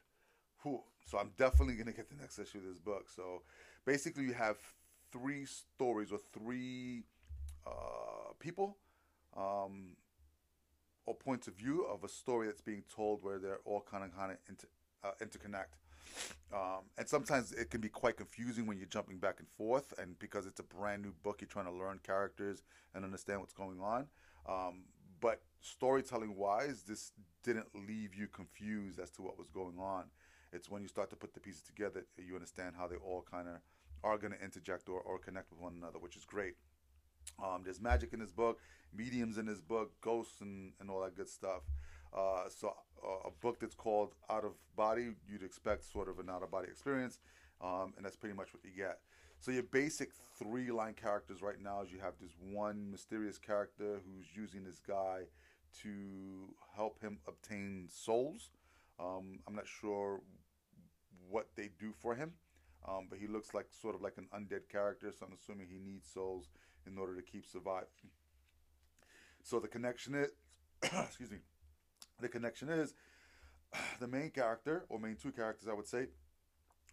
Whew. 0.63 0.81
So, 1.05 1.17
I'm 1.17 1.31
definitely 1.37 1.75
going 1.75 1.87
to 1.87 1.93
get 1.93 2.09
the 2.09 2.15
next 2.15 2.39
issue 2.39 2.59
of 2.59 2.65
this 2.65 2.79
book. 2.79 3.09
So, 3.13 3.41
basically, 3.85 4.23
you 4.23 4.33
have 4.33 4.57
three 5.11 5.45
stories 5.45 6.11
or 6.11 6.19
three 6.33 7.03
uh, 7.67 8.33
people 8.39 8.77
um, 9.35 9.97
or 11.05 11.15
points 11.15 11.47
of 11.47 11.55
view 11.55 11.83
of 11.83 12.03
a 12.03 12.09
story 12.09 12.47
that's 12.47 12.61
being 12.61 12.83
told 12.93 13.23
where 13.23 13.39
they're 13.39 13.59
all 13.65 13.83
kind 13.89 14.03
of 14.03 14.15
kind 14.15 14.31
of 14.31 14.37
inter, 14.47 14.67
uh, 15.03 15.11
interconnect. 15.21 15.77
Um, 16.53 16.83
and 16.97 17.07
sometimes 17.07 17.53
it 17.53 17.69
can 17.69 17.79
be 17.79 17.89
quite 17.89 18.17
confusing 18.17 18.65
when 18.67 18.77
you're 18.77 18.87
jumping 18.87 19.17
back 19.17 19.39
and 19.39 19.47
forth, 19.57 19.93
and 19.97 20.19
because 20.19 20.45
it's 20.45 20.59
a 20.59 20.63
brand 20.63 21.01
new 21.03 21.13
book, 21.23 21.37
you're 21.39 21.47
trying 21.47 21.65
to 21.65 21.71
learn 21.71 21.99
characters 22.03 22.63
and 22.93 23.05
understand 23.05 23.39
what's 23.39 23.53
going 23.53 23.79
on. 23.79 24.07
Um, 24.47 24.83
but 25.21 25.41
storytelling 25.61 26.35
wise, 26.35 26.83
this 26.83 27.11
didn't 27.43 27.67
leave 27.87 28.13
you 28.13 28.27
confused 28.27 28.99
as 28.99 29.11
to 29.11 29.21
what 29.21 29.37
was 29.37 29.49
going 29.49 29.77
on. 29.79 30.05
It's 30.51 30.69
when 30.69 30.81
you 30.81 30.89
start 30.89 31.09
to 31.11 31.15
put 31.15 31.33
the 31.33 31.39
pieces 31.39 31.61
together, 31.61 32.05
you 32.17 32.35
understand 32.35 32.75
how 32.77 32.87
they 32.87 32.97
all 32.97 33.25
kind 33.29 33.47
of 33.47 33.55
are 34.03 34.17
going 34.17 34.33
to 34.33 34.43
interject 34.43 34.89
or, 34.89 34.99
or 34.99 35.19
connect 35.19 35.51
with 35.51 35.61
one 35.61 35.73
another, 35.77 35.99
which 35.99 36.17
is 36.17 36.25
great. 36.25 36.55
Um, 37.41 37.61
there's 37.63 37.79
magic 37.79 38.13
in 38.13 38.19
this 38.19 38.31
book, 38.31 38.59
mediums 38.93 39.37
in 39.37 39.45
this 39.45 39.61
book, 39.61 39.91
ghosts, 40.01 40.41
and, 40.41 40.73
and 40.79 40.89
all 40.89 41.01
that 41.01 41.15
good 41.15 41.29
stuff. 41.29 41.61
Uh, 42.15 42.49
so, 42.49 42.75
uh, 43.03 43.27
a 43.29 43.31
book 43.41 43.59
that's 43.59 43.75
called 43.75 44.13
Out 44.29 44.43
of 44.43 44.51
Body, 44.75 45.11
you'd 45.27 45.43
expect 45.43 45.83
sort 45.85 46.09
of 46.09 46.19
an 46.19 46.29
out 46.29 46.43
of 46.43 46.51
body 46.51 46.67
experience, 46.67 47.19
um, 47.61 47.93
and 47.95 48.05
that's 48.05 48.17
pretty 48.17 48.35
much 48.35 48.53
what 48.53 48.63
you 48.63 48.71
get. 48.75 48.99
So, 49.39 49.51
your 49.51 49.63
basic 49.63 50.11
three 50.37 50.71
line 50.71 50.93
characters 50.93 51.41
right 51.41 51.61
now 51.61 51.81
is 51.81 51.91
you 51.91 51.99
have 51.99 52.13
this 52.21 52.31
one 52.39 52.91
mysterious 52.91 53.37
character 53.37 54.01
who's 54.05 54.27
using 54.35 54.63
this 54.63 54.79
guy 54.85 55.21
to 55.81 56.53
help 56.75 57.01
him 57.01 57.19
obtain 57.27 57.87
souls. 57.89 58.49
Um, 58.99 59.39
I'm 59.47 59.55
not 59.55 59.67
sure 59.67 60.21
what 61.29 61.47
they 61.55 61.69
do 61.79 61.93
for 62.01 62.13
him, 62.13 62.33
um, 62.87 63.07
but 63.09 63.19
he 63.19 63.27
looks 63.27 63.53
like 63.53 63.67
sort 63.81 63.95
of 63.95 64.01
like 64.01 64.17
an 64.17 64.27
undead 64.35 64.69
character, 64.69 65.11
so 65.17 65.25
I'm 65.25 65.33
assuming 65.33 65.67
he 65.69 65.79
needs 65.79 66.09
souls 66.13 66.49
in 66.85 66.97
order 66.97 67.15
to 67.15 67.21
keep 67.21 67.45
surviving. 67.45 67.87
So 69.43 69.59
the 69.59 69.67
connection 69.67 70.13
is, 70.13 70.31
excuse 70.83 71.31
me, 71.31 71.37
the 72.21 72.29
connection 72.29 72.69
is 72.69 72.93
the 73.99 74.07
main 74.07 74.29
character 74.29 74.85
or 74.89 74.99
main 74.99 75.15
two 75.15 75.31
characters, 75.31 75.67
I 75.67 75.73
would 75.73 75.87
say, 75.87 76.07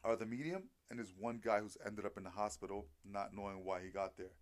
are 0.05 0.17
the 0.17 0.27
medium 0.27 0.65
and 0.91 1.01
is 1.01 1.13
one 1.19 1.41
guy 1.45 1.61
who's 1.61 1.77
ended 1.85 2.07
up 2.07 2.17
in 2.17 2.25
the 2.25 2.31
hospital 2.31 2.87
not 3.05 3.31
knowing 3.35 3.65
why 3.65 3.81
he 3.83 3.91
got 3.91 4.17
there. 4.17 4.33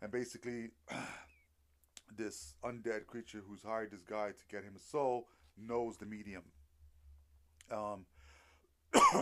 And 0.00 0.10
basically, 0.10 0.70
this 2.16 2.54
undead 2.64 3.06
creature 3.06 3.42
who's 3.46 3.62
hired 3.62 3.90
this 3.90 4.02
guy 4.02 4.28
to 4.28 4.46
get 4.50 4.64
him 4.64 4.74
a 4.76 4.80
soul 4.80 5.28
knows 5.58 5.96
the 5.96 6.06
medium. 6.06 6.42
Um, 7.70 8.06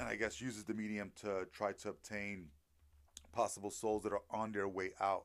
and 0.00 0.08
I 0.08 0.16
guess 0.16 0.40
uses 0.40 0.64
the 0.64 0.74
medium 0.74 1.12
to 1.22 1.46
try 1.52 1.72
to 1.72 1.90
obtain 1.90 2.46
possible 3.32 3.70
souls 3.70 4.02
that 4.02 4.12
are 4.12 4.22
on 4.30 4.52
their 4.52 4.68
way 4.68 4.90
out. 5.00 5.24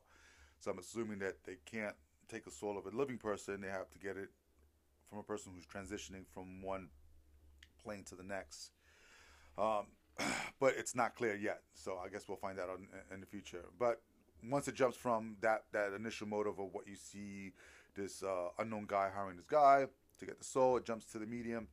So 0.60 0.70
I'm 0.70 0.78
assuming 0.78 1.18
that 1.20 1.44
they 1.44 1.56
can't 1.66 1.96
take 2.28 2.46
a 2.46 2.50
soul 2.50 2.78
of 2.78 2.86
a 2.86 2.96
living 2.96 3.18
person, 3.18 3.60
they 3.60 3.68
have 3.68 3.90
to 3.90 3.98
get 3.98 4.16
it 4.16 4.30
from 5.08 5.18
a 5.18 5.22
person 5.22 5.52
who's 5.54 5.66
transitioning 5.66 6.24
from 6.32 6.62
one 6.62 6.88
plane 7.82 8.04
to 8.04 8.14
the 8.14 8.22
next. 8.22 8.70
Um, 9.56 9.86
but 10.60 10.74
it's 10.76 10.94
not 10.94 11.14
clear 11.14 11.34
yet, 11.34 11.62
so 11.74 11.98
I 12.04 12.08
guess 12.08 12.28
we'll 12.28 12.38
find 12.38 12.58
out 12.58 12.68
in, 12.78 12.88
in, 13.14 13.20
the 13.20 13.26
future. 13.26 13.64
But 13.78 14.02
once 14.48 14.68
it 14.68 14.74
jumps 14.74 14.96
from 14.96 15.36
that 15.40 15.64
that 15.72 15.92
initial 15.92 16.26
motive 16.26 16.58
of 16.58 16.72
what 16.72 16.86
you 16.86 16.96
see 16.96 17.52
this 17.94 18.22
uh, 18.22 18.48
unknown 18.58 18.84
guy 18.86 19.10
hiring 19.14 19.36
this 19.36 19.46
guy 19.46 19.86
to 20.18 20.26
get 20.26 20.38
the 20.38 20.44
soul, 20.44 20.76
it 20.76 20.84
jumps 20.84 21.06
to 21.12 21.18
the 21.18 21.26
medium 21.26 21.68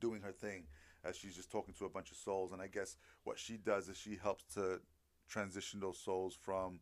doing 0.00 0.20
her 0.22 0.32
thing 0.32 0.64
as 1.04 1.16
she's 1.16 1.34
just 1.34 1.50
talking 1.50 1.74
to 1.74 1.84
a 1.84 1.88
bunch 1.88 2.10
of 2.10 2.16
souls. 2.16 2.52
And 2.52 2.62
I 2.62 2.68
guess 2.68 2.96
what 3.24 3.38
she 3.38 3.56
does 3.56 3.88
is 3.88 3.96
she 3.96 4.18
helps 4.22 4.44
to 4.54 4.80
transition 5.28 5.80
those 5.80 5.98
souls 5.98 6.36
from 6.40 6.80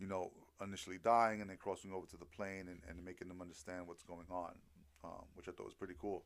you 0.00 0.06
know, 0.06 0.30
initially 0.62 0.98
dying 1.02 1.40
and 1.40 1.50
then 1.50 1.56
crossing 1.56 1.92
over 1.92 2.06
to 2.06 2.16
the 2.16 2.24
plane 2.24 2.68
and, 2.68 2.80
and 2.88 3.04
making 3.04 3.28
them 3.28 3.40
understand 3.40 3.86
what's 3.86 4.02
going 4.02 4.26
on, 4.30 4.52
um, 5.04 5.24
which 5.34 5.48
I 5.48 5.52
thought 5.52 5.66
was 5.66 5.74
pretty 5.74 5.94
cool. 6.00 6.24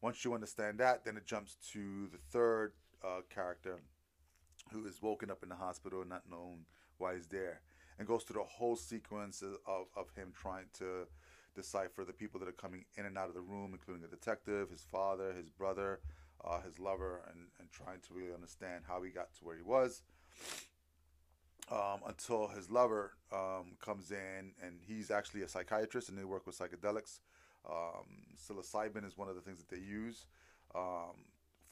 Once 0.00 0.24
you 0.24 0.34
understand 0.34 0.78
that, 0.78 1.04
then 1.04 1.16
it 1.16 1.26
jumps 1.26 1.56
to 1.72 2.08
the 2.12 2.18
third 2.30 2.72
uh, 3.02 3.20
character 3.32 3.80
who 4.72 4.86
is 4.86 5.00
woken 5.02 5.30
up 5.30 5.42
in 5.42 5.48
the 5.48 5.54
hospital 5.54 6.00
and 6.00 6.10
not 6.10 6.22
known 6.30 6.66
why 6.98 7.14
he's 7.14 7.26
there 7.26 7.60
and 7.98 8.08
goes 8.08 8.24
through 8.24 8.40
the 8.40 8.48
whole 8.48 8.76
sequence 8.76 9.42
of, 9.42 9.86
of 9.96 10.10
him 10.16 10.32
trying 10.34 10.66
to 10.78 11.06
decipher 11.54 12.04
the 12.04 12.12
people 12.12 12.40
that 12.40 12.48
are 12.48 12.52
coming 12.52 12.84
in 12.96 13.06
and 13.06 13.16
out 13.16 13.28
of 13.28 13.34
the 13.34 13.40
room, 13.40 13.70
including 13.72 14.02
the 14.02 14.08
detective, 14.08 14.70
his 14.70 14.82
father, 14.82 15.32
his 15.32 15.48
brother, 15.48 16.00
uh, 16.44 16.60
his 16.62 16.78
lover, 16.78 17.22
and, 17.30 17.46
and 17.60 17.70
trying 17.70 18.00
to 18.00 18.12
really 18.12 18.34
understand 18.34 18.84
how 18.88 19.00
he 19.02 19.10
got 19.10 19.32
to 19.34 19.44
where 19.44 19.56
he 19.56 19.62
was 19.62 20.02
um, 21.70 22.00
until 22.06 22.48
his 22.48 22.70
lover 22.70 23.12
um, 23.32 23.76
comes 23.80 24.10
in, 24.10 24.52
and 24.62 24.80
he's 24.86 25.10
actually 25.10 25.42
a 25.42 25.48
psychiatrist, 25.48 26.08
and 26.08 26.18
they 26.18 26.24
work 26.24 26.46
with 26.46 26.58
psychedelics. 26.58 27.20
Um, 27.70 28.06
psilocybin 28.36 29.06
is 29.06 29.16
one 29.16 29.28
of 29.28 29.34
the 29.34 29.40
things 29.40 29.58
that 29.58 29.68
they 29.68 29.82
use 29.82 30.26
um, 30.74 31.16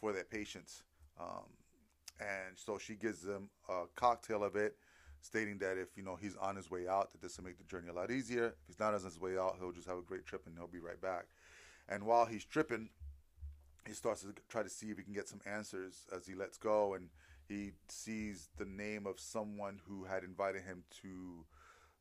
for 0.00 0.12
their 0.12 0.24
patients, 0.24 0.82
um, 1.20 1.46
and 2.20 2.56
so 2.56 2.78
she 2.78 2.94
gives 2.94 3.20
them 3.20 3.50
a 3.68 3.84
cocktail 3.94 4.42
of 4.42 4.56
it, 4.56 4.76
stating 5.20 5.58
that 5.58 5.76
if 5.76 5.96
you 5.96 6.02
know 6.02 6.16
he's 6.16 6.36
on 6.36 6.56
his 6.56 6.70
way 6.70 6.88
out, 6.88 7.12
that 7.12 7.20
this 7.20 7.36
will 7.36 7.44
make 7.44 7.58
the 7.58 7.64
journey 7.64 7.88
a 7.88 7.92
lot 7.92 8.10
easier. 8.10 8.46
If 8.46 8.66
he's 8.66 8.78
not 8.80 8.94
on 8.94 9.02
his 9.02 9.20
way 9.20 9.36
out, 9.36 9.56
he'll 9.58 9.72
just 9.72 9.88
have 9.88 9.98
a 9.98 10.02
great 10.02 10.24
trip, 10.24 10.46
and 10.46 10.56
he'll 10.56 10.66
be 10.66 10.80
right 10.80 11.00
back. 11.00 11.26
And 11.88 12.04
while 12.04 12.26
he's 12.26 12.44
tripping, 12.44 12.88
he 13.86 13.92
starts 13.92 14.22
to 14.22 14.32
try 14.48 14.62
to 14.62 14.70
see 14.70 14.90
if 14.90 14.96
he 14.96 15.02
can 15.02 15.12
get 15.12 15.28
some 15.28 15.40
answers 15.44 16.06
as 16.14 16.26
he 16.26 16.34
lets 16.34 16.56
go, 16.56 16.94
and 16.94 17.08
he 17.48 17.72
sees 17.88 18.48
the 18.56 18.64
name 18.64 19.06
of 19.06 19.20
someone 19.20 19.80
who 19.86 20.04
had 20.04 20.24
invited 20.24 20.62
him 20.62 20.84
to 21.02 21.44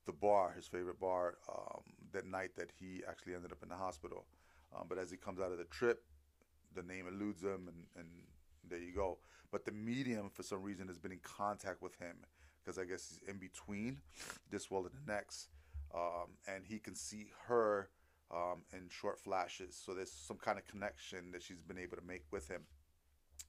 the 0.06 0.12
bar, 0.12 0.54
his 0.56 0.68
favorite 0.68 1.00
bar, 1.00 1.36
um, 1.50 1.82
that 2.12 2.26
night 2.26 2.52
that 2.58 2.72
he 2.80 3.02
actually 3.08 3.36
ended 3.36 3.52
up 3.52 3.60
in 3.64 3.70
the 3.70 3.76
hospital. 3.76 4.26
Um, 4.76 4.86
but 4.88 4.98
as 4.98 5.12
he 5.12 5.18
comes 5.18 5.40
out 5.40 5.52
of 5.52 5.58
the 5.58 5.66
trip, 5.66 6.04
the 6.74 6.84
name 6.84 7.06
eludes 7.08 7.44
him, 7.44 7.68
and, 7.68 7.86
and 7.98 8.08
there 8.70 8.80
you 8.80 8.94
go. 8.94 9.18
But 9.52 9.66
the 9.66 9.72
medium, 9.72 10.30
for 10.30 10.44
some 10.44 10.64
reason, 10.64 10.88
has 10.88 10.98
been 10.98 11.12
in 11.12 11.20
contact 11.20 11.82
with 11.82 11.96
him 12.00 12.16
because 12.64 12.78
I 12.78 12.86
guess 12.86 13.10
he's 13.10 13.30
in 13.30 13.38
between 13.38 14.00
this 14.50 14.72
world 14.72 14.86
and 14.86 14.94
the 15.06 15.12
next, 15.12 15.50
um, 15.94 16.38
and 16.48 16.64
he 16.66 16.80
can 16.80 16.96
see 16.96 17.28
her 17.48 17.90
um, 18.34 18.64
in 18.72 18.88
short 18.90 19.20
flashes. 19.20 19.80
So 19.84 19.94
there's 19.94 20.12
some 20.12 20.38
kind 20.38 20.58
of 20.58 20.66
connection 20.68 21.32
that 21.32 21.44
she's 21.44 21.62
been 21.62 21.80
able 21.80 21.98
to 21.98 22.04
make 22.04 22.24
with 22.32 22.48
him 22.48 22.62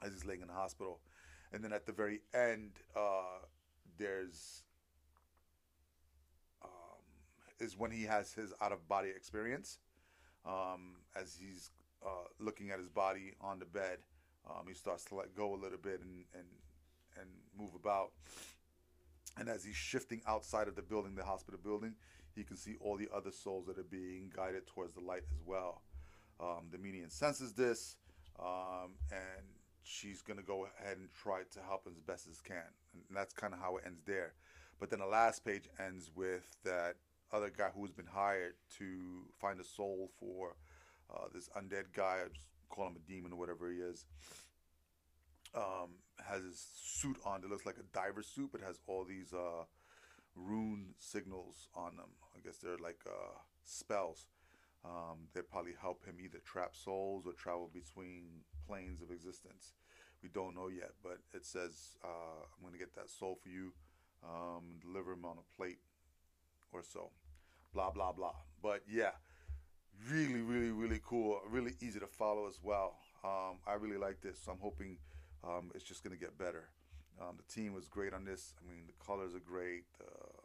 as 0.02 0.12
he's 0.12 0.24
laying 0.24 0.40
in 0.40 0.48
the 0.48 0.54
hospital 0.54 1.00
and 1.52 1.62
then 1.62 1.72
at 1.72 1.86
the 1.86 1.92
very 1.92 2.20
end, 2.34 2.70
uh, 2.96 3.44
there's 3.98 4.62
is 7.62 7.78
when 7.78 7.90
he 7.90 8.02
has 8.04 8.32
his 8.32 8.52
out 8.60 8.72
of 8.72 8.86
body 8.88 9.08
experience, 9.08 9.78
um, 10.44 10.96
as 11.14 11.38
he's 11.40 11.70
uh, 12.04 12.26
looking 12.40 12.70
at 12.70 12.78
his 12.78 12.88
body 12.88 13.32
on 13.40 13.58
the 13.58 13.64
bed. 13.64 13.98
Um, 14.50 14.66
he 14.66 14.74
starts 14.74 15.04
to 15.06 15.14
let 15.14 15.34
go 15.36 15.54
a 15.54 15.60
little 15.60 15.78
bit 15.78 16.00
and 16.00 16.24
and 16.34 16.46
and 17.20 17.28
move 17.56 17.70
about. 17.74 18.10
And 19.38 19.48
as 19.48 19.64
he's 19.64 19.76
shifting 19.76 20.20
outside 20.26 20.68
of 20.68 20.76
the 20.76 20.82
building, 20.82 21.14
the 21.14 21.24
hospital 21.24 21.60
building, 21.62 21.94
he 22.34 22.42
can 22.44 22.56
see 22.56 22.74
all 22.80 22.96
the 22.96 23.08
other 23.14 23.30
souls 23.30 23.66
that 23.66 23.78
are 23.78 23.84
being 23.84 24.30
guided 24.34 24.66
towards 24.66 24.92
the 24.92 25.00
light 25.00 25.22
as 25.30 25.40
well. 25.46 25.82
Um, 26.40 26.66
the 26.70 26.78
medium 26.78 27.08
senses 27.08 27.52
this, 27.52 27.96
um, 28.38 28.94
and 29.10 29.46
she's 29.84 30.22
to 30.22 30.42
go 30.42 30.66
ahead 30.78 30.98
and 30.98 31.08
try 31.12 31.42
to 31.50 31.60
help 31.66 31.86
as 31.86 31.98
best 32.00 32.28
as 32.30 32.40
can. 32.40 32.56
And 33.08 33.16
that's 33.16 33.32
kind 33.32 33.54
of 33.54 33.60
how 33.60 33.76
it 33.76 33.84
ends 33.86 34.02
there. 34.04 34.34
But 34.80 34.90
then 34.90 34.98
the 34.98 35.06
last 35.06 35.44
page 35.44 35.68
ends 35.78 36.10
with 36.14 36.56
that 36.64 36.96
other 37.32 37.50
guy 37.56 37.68
who's 37.74 37.92
been 37.92 38.06
hired 38.06 38.54
to 38.78 39.26
find 39.40 39.60
a 39.60 39.64
soul 39.64 40.10
for 40.20 40.56
uh, 41.12 41.26
this 41.32 41.48
undead 41.56 41.92
guy. 41.94 42.18
I 42.24 42.28
just 42.28 42.48
call 42.68 42.88
him 42.88 42.96
a 42.96 43.10
demon 43.10 43.32
or 43.32 43.38
whatever 43.38 43.70
he 43.70 43.78
is. 43.78 44.04
Um, 45.54 46.00
has 46.26 46.42
his 46.42 46.66
suit 46.82 47.16
on 47.24 47.42
that 47.42 47.50
looks 47.50 47.66
like 47.66 47.76
a 47.78 47.96
diver 47.96 48.22
suit, 48.22 48.50
but 48.52 48.60
has 48.62 48.80
all 48.86 49.04
these 49.04 49.32
uh, 49.34 49.64
rune 50.34 50.94
signals 50.98 51.68
on 51.74 51.96
them. 51.96 52.08
I 52.34 52.40
guess 52.44 52.56
they're 52.56 52.78
like 52.78 53.00
uh, 53.06 53.38
spells. 53.64 54.26
Um, 54.84 55.28
they 55.34 55.42
probably 55.42 55.74
help 55.80 56.04
him 56.04 56.16
either 56.22 56.38
trap 56.44 56.74
souls 56.74 57.24
or 57.26 57.32
travel 57.34 57.70
between 57.72 58.24
planes 58.66 59.00
of 59.00 59.10
existence. 59.10 59.74
We 60.22 60.28
don't 60.28 60.54
know 60.54 60.68
yet, 60.68 60.92
but 61.02 61.18
it 61.34 61.44
says 61.44 61.96
uh, 62.02 62.42
I'm 62.42 62.62
going 62.62 62.72
to 62.72 62.78
get 62.78 62.94
that 62.96 63.10
soul 63.10 63.38
for 63.40 63.48
you, 63.48 63.72
um, 64.24 64.78
deliver 64.80 65.12
him 65.12 65.24
on 65.24 65.36
a 65.38 65.56
plate 65.56 65.78
or 66.72 66.82
so. 66.82 67.10
Blah 67.72 67.90
blah 67.90 68.12
blah. 68.12 68.34
But 68.62 68.82
yeah, 68.88 69.12
really, 70.10 70.40
really, 70.40 70.70
really 70.70 71.00
cool. 71.04 71.40
Really 71.48 71.74
easy 71.80 72.00
to 72.00 72.06
follow 72.06 72.46
as 72.46 72.58
well. 72.62 72.96
Um, 73.24 73.58
I 73.66 73.74
really 73.74 73.98
like 73.98 74.20
this. 74.20 74.38
So 74.44 74.52
I'm 74.52 74.58
hoping 74.60 74.98
um, 75.44 75.70
it's 75.74 75.84
just 75.84 76.02
going 76.02 76.16
to 76.16 76.20
get 76.20 76.38
better. 76.38 76.68
Um, 77.20 77.36
the 77.36 77.52
team 77.52 77.74
was 77.74 77.88
great 77.88 78.12
on 78.14 78.24
this. 78.24 78.54
I 78.62 78.70
mean, 78.70 78.84
the 78.86 79.04
colors 79.04 79.34
are 79.34 79.40
great. 79.40 79.84
Uh, 80.00 80.42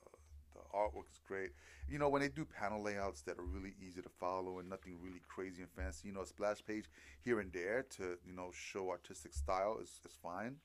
the 0.53 0.77
artwork 0.77 1.09
is 1.11 1.19
great. 1.27 1.51
You 1.87 1.97
know, 1.99 2.09
when 2.09 2.21
they 2.21 2.29
do 2.29 2.45
panel 2.45 2.81
layouts 2.83 3.21
that 3.21 3.37
are 3.39 3.45
really 3.45 3.73
easy 3.85 4.01
to 4.01 4.09
follow 4.09 4.59
and 4.59 4.69
nothing 4.69 4.97
really 5.01 5.21
crazy 5.27 5.61
and 5.61 5.71
fancy, 5.71 6.07
you 6.07 6.13
know, 6.13 6.21
a 6.21 6.25
splash 6.25 6.63
page 6.65 6.85
here 7.23 7.39
and 7.39 7.51
there 7.53 7.85
to, 7.97 8.17
you 8.25 8.33
know, 8.33 8.51
show 8.53 8.89
artistic 8.89 9.33
style 9.33 9.79
is, 9.81 9.99
is 10.05 10.17
fine. 10.21 10.57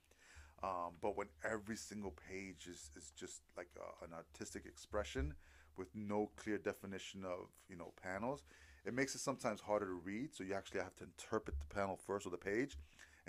Um, 0.62 0.94
but 1.00 1.16
when 1.16 1.26
every 1.44 1.76
single 1.76 2.14
page 2.28 2.68
is, 2.68 2.90
is 2.96 3.12
just 3.18 3.42
like 3.56 3.68
a, 3.76 4.04
an 4.04 4.12
artistic 4.12 4.64
expression 4.64 5.34
with 5.76 5.88
no 5.94 6.30
clear 6.36 6.58
definition 6.58 7.24
of 7.24 7.48
you 7.68 7.76
know 7.76 7.92
panels, 8.02 8.44
it 8.84 8.94
makes 8.94 9.14
it 9.14 9.20
sometimes 9.20 9.60
harder 9.60 9.86
to 9.86 9.92
read. 9.92 10.34
So 10.34 10.44
you 10.44 10.54
actually 10.54 10.80
have 10.80 10.96
to 10.96 11.04
interpret 11.04 11.58
the 11.58 11.74
panel 11.74 11.96
first 11.96 12.26
or 12.26 12.30
the 12.30 12.36
page, 12.36 12.78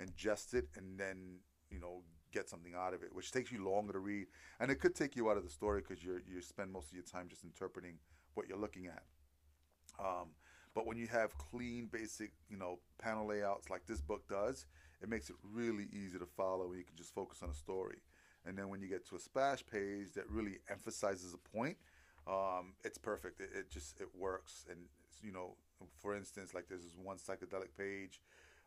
ingest 0.00 0.54
it, 0.54 0.68
and 0.76 0.98
then 0.98 1.38
you 1.70 1.80
know 1.80 2.02
get 2.32 2.48
something 2.48 2.74
out 2.76 2.94
of 2.94 3.02
it, 3.02 3.14
which 3.14 3.30
takes 3.30 3.52
you 3.52 3.64
longer 3.64 3.92
to 3.92 4.00
read, 4.00 4.26
and 4.58 4.70
it 4.70 4.80
could 4.80 4.94
take 4.94 5.14
you 5.14 5.30
out 5.30 5.36
of 5.36 5.44
the 5.44 5.50
story 5.50 5.80
because 5.80 6.04
you 6.04 6.20
you 6.26 6.40
spend 6.40 6.72
most 6.72 6.88
of 6.88 6.94
your 6.94 7.04
time 7.04 7.28
just 7.28 7.44
interpreting 7.44 7.98
what 8.34 8.48
you're 8.48 8.58
looking 8.58 8.86
at. 8.86 9.02
Um, 9.98 10.30
but 10.74 10.86
when 10.86 10.96
you 10.96 11.06
have 11.06 11.38
clean, 11.38 11.88
basic, 11.90 12.32
you 12.48 12.56
know, 12.56 12.80
panel 12.98 13.26
layouts 13.26 13.70
like 13.70 13.86
this 13.86 14.00
book 14.00 14.28
does, 14.28 14.66
it 15.00 15.08
makes 15.08 15.30
it 15.30 15.36
really 15.42 15.86
easy 15.92 16.18
to 16.18 16.26
follow 16.26 16.70
and 16.70 16.78
you 16.78 16.84
can 16.84 16.96
just 16.96 17.14
focus 17.14 17.42
on 17.42 17.50
a 17.50 17.54
story. 17.54 17.98
And 18.44 18.58
then 18.58 18.68
when 18.68 18.82
you 18.82 18.88
get 18.88 19.06
to 19.08 19.16
a 19.16 19.20
splash 19.20 19.64
page 19.64 20.12
that 20.14 20.28
really 20.28 20.58
emphasizes 20.68 21.32
a 21.32 21.56
point, 21.56 21.76
um, 22.26 22.74
it's 22.84 22.98
perfect. 22.98 23.40
It, 23.40 23.50
it, 23.54 23.70
just 23.70 24.00
it 24.00 24.08
works. 24.16 24.64
And 24.70 24.78
you 25.22 25.32
know, 25.32 25.56
for 26.00 26.16
instance, 26.16 26.54
like 26.54 26.68
there's 26.68 26.82
this 26.82 26.96
one 27.02 27.18
psychedelic 27.18 27.76
page 27.76 28.20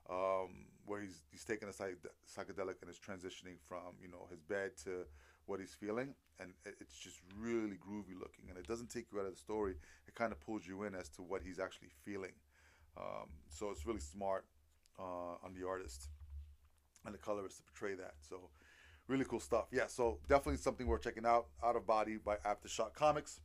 um, 0.10 0.68
where 0.86 1.02
he's 1.02 1.22
he's 1.32 1.44
taking 1.44 1.68
a 1.68 1.72
psychedelic 1.72 2.82
and 2.82 2.90
is 2.90 3.00
transitioning 3.00 3.58
from 3.68 3.96
you 4.02 4.10
know 4.10 4.28
his 4.30 4.42
bed 4.42 4.72
to 4.84 5.06
what 5.46 5.60
he's 5.60 5.74
feeling, 5.74 6.14
and 6.40 6.52
it's 6.66 6.98
just 7.00 7.20
really 7.40 7.78
groovy 7.78 8.14
looking. 8.20 8.50
And 8.50 8.58
it 8.58 8.68
doesn't 8.68 8.90
take 8.90 9.08
you 9.12 9.20
out 9.20 9.26
of 9.26 9.34
the 9.34 9.40
story; 9.40 9.76
it 10.08 10.16
kind 10.16 10.32
of 10.32 10.40
pulls 10.40 10.68
you 10.68 10.84
in 10.84 10.96
as 10.96 11.10
to 11.10 11.22
what 11.22 11.42
he's 11.42 11.60
actually 11.60 11.90
feeling. 12.06 12.34
Um, 12.98 13.30
so 13.50 13.70
it's 13.70 13.86
really 13.86 14.00
smart 14.00 14.46
uh, 15.00 15.46
on 15.46 15.54
the 15.60 15.68
artist 15.68 16.10
and 17.06 17.14
the 17.14 17.20
colorist 17.20 17.58
to 17.58 17.64
portray 17.64 17.96
that. 17.96 18.16
So 18.20 18.50
really 19.08 19.26
cool 19.26 19.40
stuff. 19.40 19.66
Yeah, 19.72 19.88
so 19.88 20.20
definitely 20.28 20.58
something 20.58 20.88
worth 20.88 21.04
checking 21.04 21.26
out. 21.26 21.48
Out 21.64 21.76
of 21.76 21.86
Body 21.86 22.18
by 22.18 22.38
Aftershock 22.38 22.94
Comics. 22.94 23.40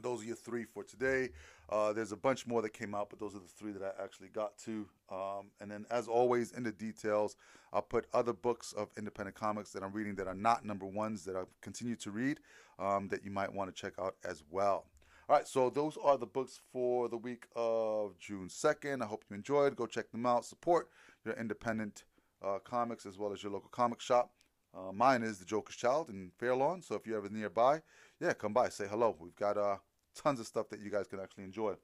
Those 0.00 0.22
are 0.22 0.26
your 0.26 0.36
three 0.36 0.64
for 0.64 0.84
today. 0.84 1.30
Uh, 1.68 1.92
there's 1.92 2.12
a 2.12 2.16
bunch 2.16 2.46
more 2.46 2.62
that 2.62 2.72
came 2.72 2.94
out, 2.94 3.10
but 3.10 3.18
those 3.18 3.34
are 3.34 3.40
the 3.40 3.48
three 3.48 3.72
that 3.72 3.82
I 3.82 4.02
actually 4.02 4.28
got 4.28 4.56
to. 4.58 4.86
Um, 5.10 5.50
and 5.60 5.68
then, 5.68 5.86
as 5.90 6.06
always, 6.06 6.52
in 6.52 6.62
the 6.62 6.70
details, 6.70 7.34
I'll 7.72 7.82
put 7.82 8.06
other 8.14 8.32
books 8.32 8.72
of 8.72 8.90
independent 8.96 9.36
comics 9.36 9.72
that 9.72 9.82
I'm 9.82 9.92
reading 9.92 10.14
that 10.14 10.28
are 10.28 10.36
not 10.36 10.64
number 10.64 10.86
ones 10.86 11.24
that 11.24 11.34
I've 11.34 11.60
continued 11.62 11.98
to 12.00 12.12
read 12.12 12.38
um, 12.78 13.08
that 13.08 13.24
you 13.24 13.32
might 13.32 13.52
want 13.52 13.74
to 13.74 13.80
check 13.80 13.94
out 13.98 14.14
as 14.24 14.44
well. 14.48 14.86
All 15.28 15.36
right, 15.36 15.48
so 15.48 15.68
those 15.68 15.98
are 16.02 16.16
the 16.16 16.26
books 16.26 16.60
for 16.72 17.08
the 17.08 17.18
week 17.18 17.46
of 17.56 18.16
June 18.20 18.46
2nd. 18.48 19.02
I 19.02 19.06
hope 19.06 19.24
you 19.28 19.34
enjoyed. 19.34 19.74
Go 19.74 19.86
check 19.86 20.12
them 20.12 20.26
out. 20.26 20.44
Support 20.44 20.88
your 21.24 21.34
independent 21.34 22.04
uh, 22.40 22.60
comics 22.60 23.04
as 23.04 23.18
well 23.18 23.32
as 23.32 23.42
your 23.42 23.50
local 23.50 23.68
comic 23.70 24.00
shop. 24.00 24.30
Uh, 24.72 24.92
mine 24.92 25.22
is 25.22 25.38
The 25.38 25.44
Joker's 25.44 25.76
Child 25.76 26.08
in 26.08 26.30
Fairlawn. 26.38 26.82
So 26.82 26.94
if 26.94 27.06
you're 27.06 27.18
ever 27.18 27.28
nearby, 27.28 27.82
yeah, 28.20 28.32
come 28.32 28.52
by, 28.52 28.68
say 28.68 28.86
hello. 28.88 29.16
We've 29.18 29.34
got 29.34 29.58
uh, 29.58 29.76
tons 30.14 30.40
of 30.40 30.46
stuff 30.46 30.68
that 30.70 30.80
you 30.80 30.90
guys 30.90 31.06
can 31.06 31.20
actually 31.20 31.44
enjoy. 31.44 31.74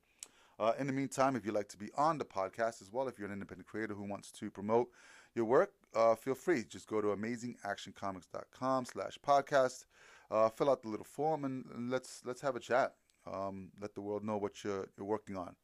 Uh, 0.58 0.72
in 0.78 0.86
the 0.86 0.92
meantime, 0.92 1.34
if 1.34 1.44
you'd 1.44 1.54
like 1.54 1.68
to 1.68 1.76
be 1.76 1.90
on 1.96 2.18
the 2.18 2.24
podcast 2.24 2.80
as 2.80 2.90
well, 2.92 3.08
if 3.08 3.18
you're 3.18 3.26
an 3.26 3.32
independent 3.32 3.66
creator 3.66 3.94
who 3.94 4.04
wants 4.04 4.30
to 4.30 4.50
promote 4.50 4.88
your 5.34 5.44
work, 5.44 5.72
uh, 5.94 6.14
feel 6.14 6.34
free. 6.34 6.64
Just 6.64 6.86
go 6.86 7.00
to 7.00 7.08
amazingactioncomics.com 7.08 8.84
slash 8.84 9.18
podcast. 9.26 9.86
Uh, 10.30 10.48
fill 10.48 10.70
out 10.70 10.82
the 10.82 10.88
little 10.88 11.04
form 11.04 11.44
and, 11.44 11.90
let's 11.90 12.22
let's 12.24 12.40
have 12.40 12.56
a 12.56 12.60
chat. 12.60 12.94
Um, 13.30 13.70
let 13.80 13.94
the 13.94 14.00
world 14.00 14.24
know 14.24 14.36
what 14.36 14.62
you're, 14.64 14.86
you're 14.96 15.06
working 15.06 15.36
on. 15.36 15.54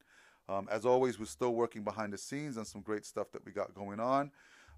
Um, 0.48 0.68
as 0.70 0.84
always, 0.84 1.18
we're 1.18 1.26
still 1.26 1.54
working 1.54 1.84
behind 1.84 2.12
the 2.12 2.18
scenes 2.18 2.58
on 2.58 2.64
some 2.64 2.80
great 2.80 3.04
stuff 3.04 3.30
that 3.32 3.44
we 3.44 3.52
got 3.52 3.74
going 3.74 4.00
on. 4.00 4.32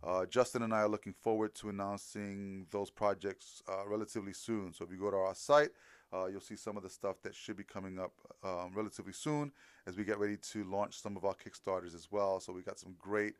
Uh, 0.04 0.26
Justin 0.26 0.62
and 0.62 0.74
I 0.74 0.80
are 0.80 0.88
looking 0.88 1.12
forward 1.12 1.54
to 1.56 1.68
announcing 1.68 2.66
those 2.70 2.90
projects 2.90 3.62
uh, 3.68 3.86
relatively 3.86 4.32
soon. 4.32 4.72
So 4.72 4.84
if 4.84 4.90
you 4.90 4.98
go 4.98 5.10
to 5.10 5.16
our 5.16 5.34
site, 5.34 5.70
uh, 6.12 6.26
you'll 6.26 6.40
see 6.40 6.56
some 6.56 6.76
of 6.76 6.82
the 6.82 6.90
stuff 6.90 7.16
that 7.22 7.34
should 7.34 7.56
be 7.56 7.64
coming 7.64 7.98
up 7.98 8.12
um, 8.44 8.72
relatively 8.74 9.12
soon 9.12 9.52
as 9.86 9.96
we 9.96 10.04
get 10.04 10.18
ready 10.18 10.36
to 10.36 10.64
launch 10.64 11.00
some 11.00 11.16
of 11.16 11.24
our 11.24 11.34
Kickstarters 11.34 11.94
as 11.94 12.08
well. 12.10 12.40
So 12.40 12.52
we 12.52 12.62
got 12.62 12.78
some 12.78 12.94
great 12.98 13.34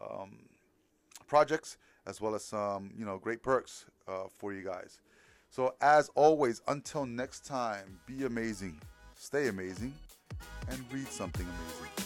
um, 0.00 0.38
projects 1.26 1.76
as 2.06 2.20
well 2.20 2.34
as 2.34 2.44
some 2.44 2.90
you 2.96 3.04
know 3.04 3.18
great 3.18 3.42
perks 3.42 3.86
uh, 4.08 4.24
for 4.28 4.52
you 4.52 4.62
guys. 4.62 5.00
So 5.50 5.74
as 5.80 6.10
always, 6.14 6.62
until 6.68 7.06
next 7.06 7.44
time, 7.44 8.00
be 8.06 8.24
amazing, 8.24 8.80
stay 9.14 9.48
amazing, 9.48 9.94
and 10.68 10.84
read 10.92 11.08
something 11.08 11.46
amazing. 11.46 12.03